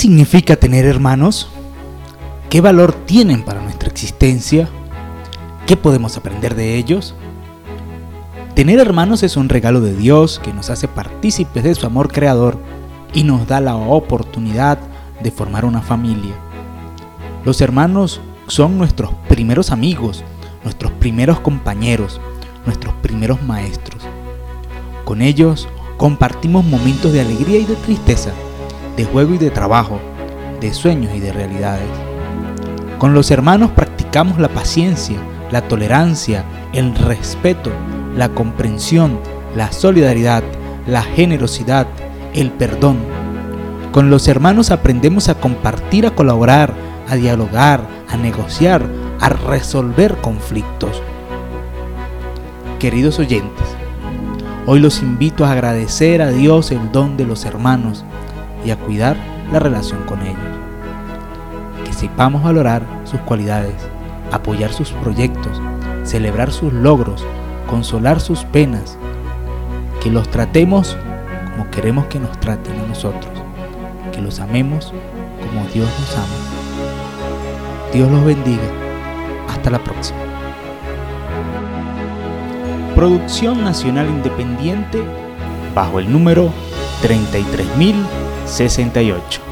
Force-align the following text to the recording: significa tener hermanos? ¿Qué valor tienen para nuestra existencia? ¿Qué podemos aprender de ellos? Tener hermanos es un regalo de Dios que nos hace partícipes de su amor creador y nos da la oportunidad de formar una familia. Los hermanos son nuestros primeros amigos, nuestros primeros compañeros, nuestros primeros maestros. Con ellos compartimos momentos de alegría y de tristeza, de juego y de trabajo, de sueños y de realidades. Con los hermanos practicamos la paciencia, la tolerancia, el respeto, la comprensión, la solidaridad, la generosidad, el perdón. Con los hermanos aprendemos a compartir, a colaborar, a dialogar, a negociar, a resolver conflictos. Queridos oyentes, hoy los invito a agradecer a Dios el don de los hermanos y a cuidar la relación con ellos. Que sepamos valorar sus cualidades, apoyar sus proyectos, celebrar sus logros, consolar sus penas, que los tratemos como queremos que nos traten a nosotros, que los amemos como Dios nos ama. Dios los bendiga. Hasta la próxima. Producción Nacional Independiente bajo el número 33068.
significa 0.00 0.56
tener 0.56 0.86
hermanos? 0.86 1.50
¿Qué 2.48 2.62
valor 2.62 2.94
tienen 2.94 3.42
para 3.42 3.60
nuestra 3.60 3.90
existencia? 3.90 4.66
¿Qué 5.66 5.76
podemos 5.76 6.16
aprender 6.16 6.54
de 6.54 6.78
ellos? 6.78 7.14
Tener 8.54 8.78
hermanos 8.78 9.22
es 9.22 9.36
un 9.36 9.50
regalo 9.50 9.82
de 9.82 9.94
Dios 9.94 10.40
que 10.42 10.54
nos 10.54 10.70
hace 10.70 10.88
partícipes 10.88 11.64
de 11.64 11.74
su 11.74 11.84
amor 11.84 12.10
creador 12.10 12.56
y 13.12 13.24
nos 13.24 13.46
da 13.46 13.60
la 13.60 13.76
oportunidad 13.76 14.78
de 15.22 15.30
formar 15.30 15.66
una 15.66 15.82
familia. 15.82 16.32
Los 17.44 17.60
hermanos 17.60 18.22
son 18.46 18.78
nuestros 18.78 19.10
primeros 19.28 19.70
amigos, 19.70 20.24
nuestros 20.64 20.92
primeros 20.92 21.40
compañeros, 21.40 22.22
nuestros 22.64 22.94
primeros 23.02 23.42
maestros. 23.42 24.02
Con 25.04 25.20
ellos 25.20 25.68
compartimos 25.98 26.64
momentos 26.64 27.12
de 27.12 27.20
alegría 27.20 27.58
y 27.58 27.66
de 27.66 27.76
tristeza, 27.76 28.32
de 29.00 29.06
juego 29.06 29.32
y 29.32 29.38
de 29.38 29.50
trabajo, 29.50 29.98
de 30.60 30.74
sueños 30.74 31.14
y 31.14 31.20
de 31.20 31.32
realidades. 31.32 31.88
Con 32.98 33.14
los 33.14 33.30
hermanos 33.30 33.70
practicamos 33.70 34.38
la 34.38 34.48
paciencia, 34.48 35.16
la 35.50 35.62
tolerancia, 35.62 36.44
el 36.74 36.94
respeto, 36.94 37.70
la 38.14 38.28
comprensión, 38.28 39.18
la 39.56 39.72
solidaridad, 39.72 40.42
la 40.86 41.00
generosidad, 41.00 41.86
el 42.34 42.50
perdón. 42.50 42.98
Con 43.90 44.10
los 44.10 44.28
hermanos 44.28 44.70
aprendemos 44.70 45.30
a 45.30 45.34
compartir, 45.34 46.06
a 46.06 46.14
colaborar, 46.14 46.74
a 47.08 47.16
dialogar, 47.16 47.80
a 48.06 48.18
negociar, 48.18 48.82
a 49.18 49.30
resolver 49.30 50.14
conflictos. 50.16 51.00
Queridos 52.78 53.18
oyentes, 53.18 53.66
hoy 54.66 54.78
los 54.78 55.00
invito 55.00 55.46
a 55.46 55.52
agradecer 55.52 56.20
a 56.20 56.30
Dios 56.30 56.70
el 56.70 56.92
don 56.92 57.16
de 57.16 57.24
los 57.24 57.46
hermanos 57.46 58.04
y 58.64 58.70
a 58.70 58.76
cuidar 58.76 59.16
la 59.52 59.58
relación 59.58 60.02
con 60.04 60.20
ellos. 60.22 60.38
Que 61.84 61.92
sepamos 61.92 62.42
valorar 62.42 62.82
sus 63.04 63.20
cualidades, 63.20 63.74
apoyar 64.32 64.72
sus 64.72 64.92
proyectos, 64.92 65.60
celebrar 66.04 66.52
sus 66.52 66.72
logros, 66.72 67.24
consolar 67.66 68.20
sus 68.20 68.44
penas, 68.44 68.98
que 70.02 70.10
los 70.10 70.28
tratemos 70.28 70.96
como 71.50 71.70
queremos 71.70 72.06
que 72.06 72.18
nos 72.18 72.38
traten 72.40 72.78
a 72.80 72.86
nosotros, 72.86 73.30
que 74.12 74.20
los 74.20 74.40
amemos 74.40 74.92
como 75.40 75.66
Dios 75.68 75.88
nos 76.00 76.16
ama. 76.16 76.50
Dios 77.92 78.10
los 78.10 78.24
bendiga. 78.24 78.62
Hasta 79.48 79.70
la 79.70 79.82
próxima. 79.82 80.20
Producción 82.94 83.64
Nacional 83.64 84.08
Independiente 84.08 85.02
bajo 85.74 85.98
el 85.98 86.10
número 86.10 86.52
33068. 88.50 89.49